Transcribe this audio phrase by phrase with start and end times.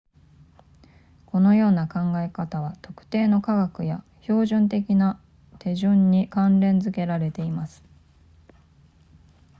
[1.27, 5.21] このような考え方は特定の科学や標準的な
[5.59, 7.83] 手順に関連付けられています